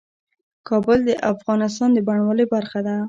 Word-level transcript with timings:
کابل 0.67 0.99
د 1.05 1.11
افغانستان 1.33 1.89
د 1.93 1.99
بڼوالۍ 2.07 2.45
برخه 2.53 2.79
ده. 2.87 2.95